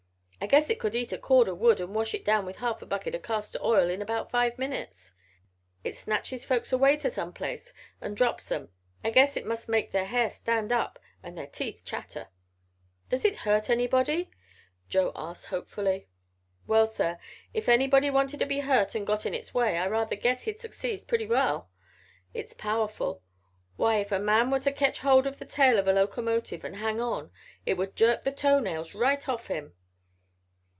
I 0.43 0.47
guess 0.47 0.71
it 0.71 0.79
could 0.79 0.95
eat 0.95 1.11
a 1.13 1.19
cord 1.19 1.47
o' 1.47 1.53
wood 1.53 1.79
and 1.79 1.93
wash 1.93 2.15
it 2.15 2.25
down 2.25 2.47
with 2.47 2.55
half 2.57 2.81
a 2.81 2.85
bucket 2.87 3.13
o' 3.13 3.19
castor 3.19 3.59
oil 3.61 3.91
in 3.91 4.01
about 4.01 4.31
five 4.31 4.57
minutes. 4.57 5.13
It 5.83 5.95
snatches 5.95 6.45
folks 6.45 6.73
away 6.73 6.97
to 6.97 7.11
some 7.11 7.31
place 7.31 7.71
and 8.01 8.17
drops 8.17 8.51
'em. 8.51 8.69
I 9.03 9.11
guess 9.11 9.37
it 9.37 9.45
must 9.45 9.69
make 9.69 9.91
their 9.91 10.07
hair 10.07 10.31
stand 10.31 10.71
up 10.71 10.97
and 11.21 11.37
their 11.37 11.45
teeth 11.45 11.83
chatter." 11.85 12.29
"Does 13.07 13.23
it 13.23 13.35
hurt 13.45 13.69
anybody?" 13.69 14.31
Joe 14.89 15.11
asked 15.15 15.45
hopefully. 15.45 16.07
"Well, 16.65 16.87
sir, 16.87 17.19
if 17.53 17.69
anybody 17.69 18.09
wanted 18.09 18.39
to 18.39 18.47
be 18.47 18.61
hurt 18.61 18.95
and 18.95 19.05
got 19.05 19.27
in 19.27 19.35
its 19.35 19.53
way, 19.53 19.77
I 19.77 19.85
rather 19.85 20.15
guess 20.15 20.45
he'd 20.45 20.59
succeed 20.59 21.07
purty 21.07 21.27
well. 21.27 21.69
It's 22.33 22.53
powerful. 22.53 23.21
Why, 23.75 23.97
if 23.97 24.11
a 24.11 24.17
man 24.17 24.49
was 24.49 24.63
to 24.63 24.71
ketch 24.71 25.01
hold 25.01 25.27
of 25.27 25.37
the 25.37 25.45
tail 25.45 25.77
of 25.77 25.87
a 25.87 25.93
locomotive, 25.93 26.63
and 26.63 26.77
hang 26.77 26.99
on, 26.99 27.29
it 27.63 27.75
would 27.75 27.95
jerk 27.95 28.23
the 28.23 28.31
toe 28.31 28.59
nails 28.59 28.95
right 28.95 29.29
off 29.29 29.45
him." 29.45 29.75